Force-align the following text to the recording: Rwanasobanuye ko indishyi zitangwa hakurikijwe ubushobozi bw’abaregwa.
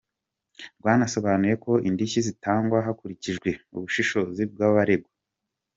Rwanasobanuye 0.79 1.55
ko 1.63 1.71
indishyi 1.87 2.19
zitangwa 2.27 2.77
hakurikijwe 2.85 3.49
ubushobozi 3.75 4.43
bw’abaregwa. 4.51 5.11